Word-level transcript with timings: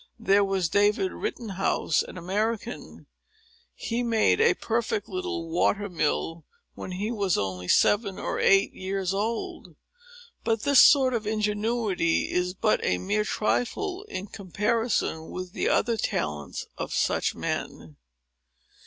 There 0.17 0.43
was 0.43 0.67
David 0.67 1.11
Rittenhouse, 1.11 2.01
an 2.01 2.17
American,—he 2.17 4.01
made 4.01 4.41
a 4.41 4.55
perfect 4.55 5.07
little 5.07 5.47
water 5.47 5.89
mill, 5.89 6.43
when 6.73 6.93
he 6.93 7.11
was 7.11 7.37
only 7.37 7.67
seven 7.67 8.17
or 8.17 8.39
eight 8.39 8.73
years 8.73 9.13
old. 9.13 9.75
But 10.43 10.63
this 10.63 10.81
sort 10.81 11.13
of 11.13 11.27
ingenuity 11.27 12.31
is 12.31 12.55
but 12.55 12.83
a 12.83 12.97
mere 12.97 13.23
trifle 13.25 14.01
in 14.05 14.25
comparison 14.25 15.29
with 15.29 15.53
the 15.53 15.69
other 15.69 15.97
talents 15.97 16.65
of 16.79 16.93
such 16.95 17.35
men." 17.35 17.95